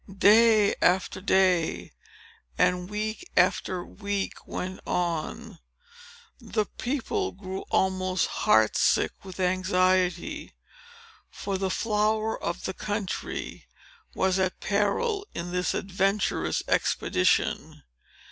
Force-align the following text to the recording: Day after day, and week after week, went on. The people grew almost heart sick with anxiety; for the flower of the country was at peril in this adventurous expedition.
Day 0.17 0.73
after 0.81 1.21
day, 1.21 1.91
and 2.57 2.89
week 2.89 3.29
after 3.37 3.85
week, 3.85 4.47
went 4.47 4.79
on. 4.87 5.59
The 6.39 6.65
people 6.65 7.31
grew 7.33 7.65
almost 7.69 8.25
heart 8.25 8.75
sick 8.75 9.11
with 9.23 9.39
anxiety; 9.39 10.55
for 11.29 11.55
the 11.59 11.69
flower 11.69 12.35
of 12.41 12.63
the 12.63 12.73
country 12.73 13.67
was 14.15 14.39
at 14.39 14.59
peril 14.59 15.27
in 15.35 15.51
this 15.51 15.75
adventurous 15.75 16.63
expedition. 16.67 17.83